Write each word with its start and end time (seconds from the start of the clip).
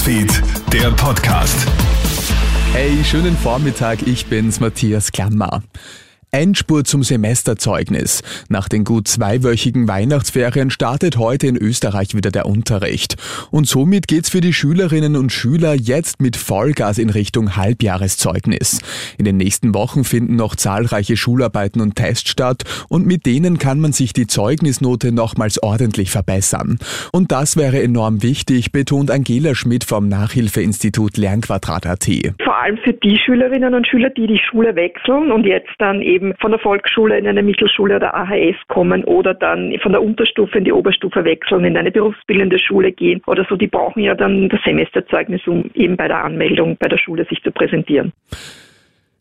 Newsfeed, 0.00 0.42
der 0.72 0.90
Podcast. 0.92 1.54
Hey, 2.72 3.04
schönen 3.04 3.36
Vormittag, 3.36 4.06
ich 4.06 4.24
bin's, 4.24 4.58
Matthias 4.58 5.12
Klammer. 5.12 5.62
Endspurt 6.32 6.86
zum 6.86 7.02
Semesterzeugnis. 7.02 8.22
Nach 8.48 8.68
den 8.68 8.84
gut 8.84 9.08
zweiwöchigen 9.08 9.88
Weihnachtsferien 9.88 10.70
startet 10.70 11.16
heute 11.16 11.48
in 11.48 11.56
Österreich 11.56 12.14
wieder 12.14 12.30
der 12.30 12.46
Unterricht. 12.46 13.16
Und 13.50 13.66
somit 13.66 14.06
geht's 14.06 14.30
für 14.30 14.40
die 14.40 14.52
Schülerinnen 14.52 15.16
und 15.16 15.32
Schüler 15.32 15.74
jetzt 15.74 16.20
mit 16.20 16.36
Vollgas 16.36 16.98
in 16.98 17.10
Richtung 17.10 17.56
Halbjahreszeugnis. 17.56 18.80
In 19.18 19.24
den 19.24 19.38
nächsten 19.38 19.74
Wochen 19.74 20.04
finden 20.04 20.36
noch 20.36 20.54
zahlreiche 20.54 21.16
Schularbeiten 21.16 21.80
und 21.80 21.96
Tests 21.96 22.30
statt 22.30 22.62
und 22.88 23.06
mit 23.06 23.26
denen 23.26 23.58
kann 23.58 23.80
man 23.80 23.92
sich 23.92 24.12
die 24.12 24.26
Zeugnisnote 24.26 25.12
nochmals 25.12 25.62
ordentlich 25.62 26.10
verbessern. 26.10 26.78
Und 27.12 27.32
das 27.32 27.56
wäre 27.56 27.82
enorm 27.82 28.22
wichtig, 28.22 28.72
betont 28.72 29.10
Angela 29.10 29.54
Schmidt 29.54 29.84
vom 29.84 30.08
Nachhilfeinstitut 30.08 31.16
Lernquadrat.at. 31.16 32.08
Vor 32.42 32.56
allem 32.56 32.78
für 32.78 32.92
die 32.92 33.18
Schülerinnen 33.18 33.74
und 33.74 33.86
Schüler, 33.86 34.10
die 34.10 34.26
die 34.26 34.38
Schule 34.38 34.76
wechseln 34.76 35.32
und 35.32 35.44
jetzt 35.44 35.70
dann 35.78 36.00
eben 36.02 36.19
eben 36.20 36.34
von 36.36 36.50
der 36.50 36.60
Volksschule 36.60 37.18
in 37.18 37.26
eine 37.26 37.42
Mittelschule 37.42 37.96
oder 37.96 38.14
AHS 38.14 38.56
kommen 38.68 39.04
oder 39.04 39.34
dann 39.34 39.74
von 39.82 39.92
der 39.92 40.02
Unterstufe 40.02 40.58
in 40.58 40.64
die 40.64 40.72
Oberstufe 40.72 41.24
wechseln, 41.24 41.64
in 41.64 41.76
eine 41.76 41.90
berufsbildende 41.90 42.58
Schule 42.58 42.92
gehen 42.92 43.22
oder 43.26 43.46
so, 43.48 43.56
die 43.56 43.66
brauchen 43.66 44.02
ja 44.02 44.14
dann 44.14 44.48
das 44.48 44.60
Semesterzeugnis, 44.64 45.46
um 45.46 45.70
eben 45.74 45.96
bei 45.96 46.08
der 46.08 46.22
Anmeldung 46.24 46.76
bei 46.78 46.88
der 46.88 46.98
Schule 46.98 47.24
sich 47.24 47.42
zu 47.42 47.50
präsentieren. 47.50 48.12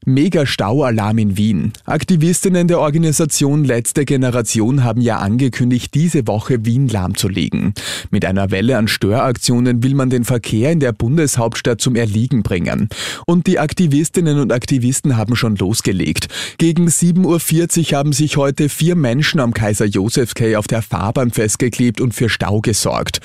Mega-Staualarm 0.09 1.19
in 1.19 1.37
Wien. 1.37 1.73
Aktivistinnen 1.85 2.67
der 2.67 2.79
Organisation 2.79 3.63
Letzte 3.63 4.05
Generation 4.05 4.83
haben 4.83 5.01
ja 5.01 5.19
angekündigt, 5.19 5.93
diese 5.93 6.25
Woche 6.25 6.65
Wien 6.65 6.87
lahmzulegen. 6.87 7.73
Mit 8.09 8.25
einer 8.25 8.49
Welle 8.49 8.77
an 8.77 8.87
Störaktionen 8.87 9.83
will 9.83 9.93
man 9.93 10.09
den 10.09 10.23
Verkehr 10.23 10.71
in 10.71 10.79
der 10.79 10.93
Bundeshauptstadt 10.93 11.79
zum 11.79 11.95
Erliegen 11.95 12.41
bringen. 12.41 12.89
Und 13.27 13.45
die 13.45 13.59
Aktivistinnen 13.59 14.39
und 14.39 14.51
Aktivisten 14.51 15.15
haben 15.15 15.35
schon 15.35 15.55
losgelegt. 15.55 16.27
Gegen 16.57 16.87
7.40 16.87 17.91
Uhr 17.93 17.97
haben 17.97 18.13
sich 18.13 18.37
heute 18.37 18.67
vier 18.67 18.95
Menschen 18.95 19.39
am 19.39 19.53
Kaiser 19.53 19.85
Josef 19.85 20.33
Quai 20.33 20.57
auf 20.57 20.67
der 20.67 20.81
Fahrbahn 20.81 21.29
festgeklebt 21.29 22.01
und 22.01 22.15
für 22.15 22.29
Stau 22.29 22.61
gesorgt. 22.61 23.19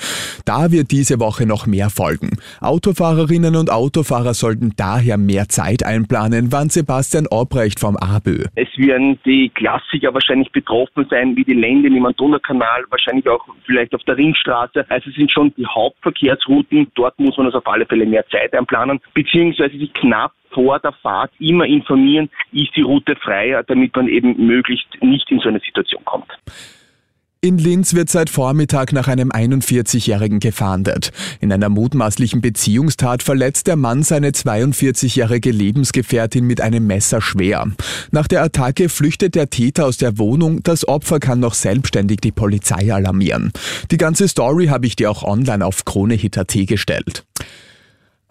Da 0.45 0.71
wird 0.71 0.91
diese 0.91 1.19
Woche 1.19 1.47
noch 1.47 1.65
mehr 1.65 1.89
folgen. 1.89 2.37
Autofahrerinnen 2.61 3.55
und 3.55 3.71
Autofahrer 3.71 4.35
sollten 4.35 4.73
daher 4.75 5.17
mehr 5.17 5.49
Zeit 5.49 5.83
einplanen, 5.83 6.51
wann 6.51 6.69
Sebastian 6.75 7.25
Obrecht 7.31 7.79
vom 7.79 7.95
ABÖ. 7.95 8.43
Es 8.55 8.67
werden 8.77 9.17
die 9.25 9.47
Klassiker 9.47 10.13
wahrscheinlich 10.13 10.51
betroffen 10.51 11.07
sein, 11.09 11.33
wie 11.37 11.45
die 11.45 11.53
Länder 11.53 11.87
im 11.87 12.05
Donaukanal, 12.17 12.83
wahrscheinlich 12.89 13.29
auch 13.29 13.45
vielleicht 13.65 13.95
auf 13.95 14.03
der 14.03 14.17
Ringstraße. 14.17 14.85
Also 14.89 15.09
es 15.09 15.15
sind 15.15 15.31
schon 15.31 15.53
die 15.55 15.65
Hauptverkehrsrouten. 15.65 16.91
Dort 16.95 17.17
muss 17.17 17.37
man 17.37 17.45
also 17.45 17.59
auf 17.59 17.67
alle 17.67 17.85
Fälle 17.85 18.05
mehr 18.05 18.25
Zeit 18.27 18.53
einplanen, 18.53 18.99
beziehungsweise 19.13 19.77
sich 19.77 19.93
knapp 19.93 20.33
vor 20.51 20.79
der 20.79 20.91
Fahrt 20.91 21.31
immer 21.39 21.65
informieren, 21.65 22.29
ist 22.51 22.75
die 22.75 22.81
Route 22.81 23.15
frei, 23.15 23.61
damit 23.67 23.95
man 23.95 24.09
eben 24.09 24.45
möglichst 24.45 24.87
nicht 25.01 25.31
in 25.31 25.39
so 25.39 25.47
eine 25.47 25.59
Situation 25.59 26.03
kommt. 26.03 26.27
In 27.45 27.59
Linz 27.59 27.93
wird 27.93 28.09
seit 28.09 28.31
Vormittag 28.31 28.91
nach 28.91 29.07
einem 29.07 29.29
41-Jährigen 29.29 30.39
gefahndet. 30.39 31.11
In 31.41 31.53
einer 31.53 31.69
mutmaßlichen 31.69 32.41
Beziehungstat 32.41 33.21
verletzt 33.21 33.67
der 33.67 33.75
Mann 33.75 34.01
seine 34.01 34.31
42-jährige 34.31 35.51
Lebensgefährtin 35.51 36.47
mit 36.47 36.59
einem 36.59 36.87
Messer 36.87 37.21
schwer. 37.21 37.67
Nach 38.09 38.27
der 38.27 38.41
Attacke 38.41 38.89
flüchtet 38.89 39.35
der 39.35 39.51
Täter 39.51 39.85
aus 39.85 39.97
der 39.97 40.17
Wohnung. 40.17 40.63
Das 40.63 40.87
Opfer 40.87 41.19
kann 41.19 41.39
noch 41.39 41.53
selbstständig 41.53 42.19
die 42.19 42.31
Polizei 42.31 42.91
alarmieren. 42.91 43.51
Die 43.91 43.97
ganze 43.97 44.27
Story 44.27 44.65
habe 44.65 44.87
ich 44.87 44.95
dir 44.95 45.11
auch 45.11 45.21
online 45.21 45.63
auf 45.63 45.85
KroneHit.at 45.85 46.51
gestellt. 46.65 47.25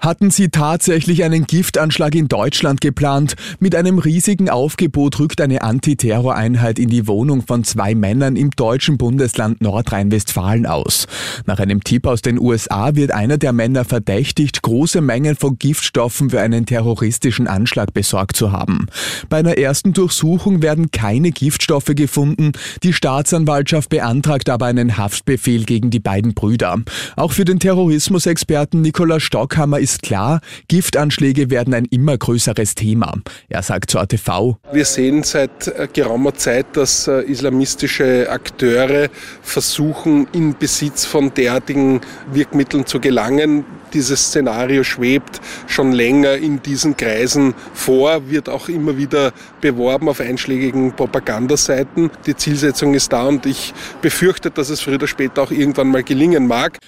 Hatten 0.04 0.30
Sie 0.30 0.50
tatsächlich 0.50 1.24
einen 1.24 1.46
Giftanschlag 1.46 2.14
in 2.14 2.28
Deutschland 2.28 2.82
geplant? 2.82 3.36
Mit 3.58 3.74
einem 3.74 3.98
riesigen 3.98 4.50
Aufgebot 4.50 5.18
rückt 5.18 5.40
eine 5.40 5.62
Antiterroreinheit 5.62 6.78
in 6.78 6.90
die 6.90 7.06
Wohnung 7.06 7.40
von 7.46 7.64
zwei 7.64 7.94
Männern 7.94 8.36
im 8.36 8.50
deutschen 8.50 8.98
Bundesland 8.98 9.62
Nordrhein-Westfalen 9.62 10.66
aus. 10.66 11.06
Nach 11.46 11.58
einem 11.58 11.82
Tipp 11.82 12.06
aus 12.06 12.20
den 12.20 12.38
USA 12.38 12.94
wird 12.96 13.12
einer 13.12 13.38
der 13.38 13.54
Männer 13.54 13.86
verdächtigt, 13.86 14.60
große 14.60 15.00
Mengen 15.00 15.36
von 15.36 15.56
Giftstoffen 15.56 16.28
für 16.28 16.42
einen 16.42 16.66
terroristischen 16.66 17.46
Anschlag 17.46 17.94
besorgt 17.94 18.36
zu 18.36 18.52
haben. 18.52 18.88
Bei 19.30 19.38
einer 19.38 19.56
ersten 19.56 19.94
Durchsuchung 19.94 20.60
werden 20.60 20.90
keine 20.90 21.30
Giftstoffe 21.30 21.94
gefunden. 21.94 22.52
Die 22.82 22.92
Staatsanwaltschaft 22.92 23.88
beantragt 23.88 24.50
aber 24.50 24.66
einen 24.66 24.98
Haftbefehl 24.98 25.64
gegen 25.64 25.88
die 25.88 26.00
beiden 26.00 26.34
Brüder. 26.34 26.82
Auch 27.16 27.32
für 27.32 27.46
den 27.46 27.58
Terrorismusexperten 27.58 28.82
Nikolaus 28.82 29.22
Stockhammer 29.22 29.78
ist 29.78 29.93
klar, 30.02 30.40
Giftanschläge 30.68 31.50
werden 31.50 31.74
ein 31.74 31.84
immer 31.86 32.16
größeres 32.16 32.74
Thema. 32.74 33.14
Er 33.48 33.62
sagt 33.62 33.90
zur 33.90 34.00
ATV. 34.00 34.56
Wir 34.72 34.84
sehen 34.84 35.22
seit 35.22 35.68
äh, 35.68 35.88
geraumer 35.92 36.34
Zeit, 36.34 36.66
dass 36.74 37.08
äh, 37.08 37.20
islamistische 37.22 38.28
Akteure 38.30 39.08
versuchen, 39.42 40.26
in 40.32 40.56
Besitz 40.56 41.04
von 41.04 41.32
derartigen 41.34 42.00
Wirkmitteln 42.32 42.86
zu 42.86 43.00
gelangen. 43.00 43.64
Dieses 43.92 44.28
Szenario 44.28 44.82
schwebt 44.82 45.40
schon 45.68 45.92
länger 45.92 46.34
in 46.34 46.60
diesen 46.62 46.96
Kreisen 46.96 47.54
vor, 47.72 48.28
wird 48.28 48.48
auch 48.48 48.68
immer 48.68 48.96
wieder 48.96 49.32
beworben 49.60 50.08
auf 50.08 50.20
einschlägigen 50.20 50.94
Propagandaseiten. 50.96 52.10
Die 52.26 52.34
Zielsetzung 52.34 52.94
ist 52.94 53.12
da 53.12 53.24
und 53.24 53.46
ich 53.46 53.72
befürchte, 54.02 54.50
dass 54.50 54.68
es 54.70 54.80
früher 54.80 54.96
oder 54.96 55.06
später 55.06 55.42
auch 55.42 55.50
irgendwann 55.50 55.88
mal 55.88 56.02
gelingen 56.02 56.46
mag. 56.46 56.78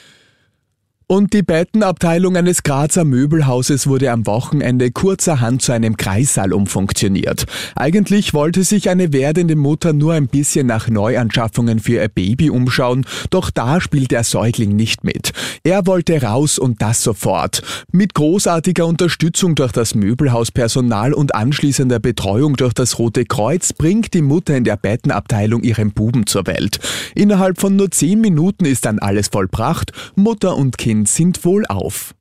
Und 1.09 1.35
die 1.35 1.45
Bettenabteilung 1.45 2.37
eines 2.37 2.65
Grazer 2.65 3.05
Möbelhauses 3.05 3.87
wurde 3.87 4.11
am 4.11 4.27
Wochenende 4.27 4.91
kurzerhand 4.91 5.63
zu 5.63 5.71
einem 5.71 5.97
Kreissaal 5.97 6.53
umfunktioniert. 6.53 7.47
Eigentlich 7.77 8.35
wollte 8.35 8.65
sich 8.65 8.91
eine 8.91 9.13
werdende 9.13 9.55
Mutter 9.55 9.93
nur 9.93 10.15
ein 10.15 10.27
bisschen 10.27 10.67
nach 10.67 10.89
Neuanschaffungen 10.89 11.79
für 11.79 12.03
ihr 12.03 12.09
Baby 12.09 12.51
umschauen, 12.51 13.07
doch 13.31 13.53
da 13.53 13.81
spielt 13.81 14.11
der 14.11 14.25
Säugling 14.25 14.75
nicht 14.75 15.05
mit. 15.05 15.31
Er 15.63 15.87
wollte 15.87 16.21
raus 16.21 16.59
und 16.59 16.83
das 16.83 17.05
sofort. 17.05 17.63
Mit 17.93 18.15
großartiger 18.15 18.85
Unterstützung 18.85 19.55
durch 19.55 19.71
das 19.71 19.95
Möbelhauspersonal 19.95 21.13
und 21.13 21.37
anschließender 21.37 22.01
Betreuung 22.01 22.57
durch 22.57 22.75
das 22.75 22.99
Rote 22.99 23.27
Kreuz 23.27 23.73
bringt 23.73 24.13
die 24.13 24.23
Mutter 24.23 24.57
in 24.57 24.65
der 24.65 24.77
Bettenabteilung 24.77 25.63
ihren 25.63 25.93
Buben 25.93 26.27
zur 26.27 26.49
Welt. 26.49 26.81
Innerhalb 27.15 27.61
von 27.61 27.77
nur 27.77 27.93
zehn 27.93 28.21
Minuten 28.21 28.65
ist 28.65 28.87
dann 28.87 28.99
alles 28.99 29.29
vollbracht, 29.29 29.93
Mutter 30.17 30.57
und 30.57 30.77
Kind 30.79 30.96
Kind 30.97 31.09
sind 31.09 31.45
wohlauf. 31.45 32.15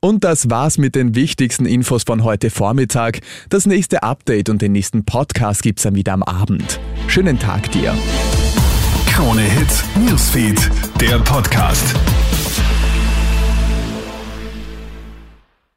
Und 0.00 0.24
das 0.24 0.48
war's 0.48 0.78
mit 0.78 0.94
den 0.94 1.14
wichtigsten 1.14 1.66
Infos 1.66 2.04
von 2.04 2.24
heute 2.24 2.48
Vormittag. 2.48 3.20
Das 3.50 3.66
nächste 3.66 4.02
Update 4.02 4.48
und 4.48 4.62
den 4.62 4.72
nächsten 4.72 5.04
Podcast 5.04 5.62
gibt's 5.62 5.82
dann 5.82 5.94
wieder 5.94 6.14
am 6.14 6.22
Abend. 6.22 6.80
Schönen 7.06 7.38
Tag 7.38 7.70
dir. 7.72 7.94
Krone 9.10 9.42
Hits, 9.42 9.84
Newsfeed, 10.06 10.70
der 11.00 11.18
Podcast. 11.18 11.94